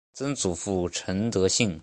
[0.13, 1.79] 曾祖父陈德兴。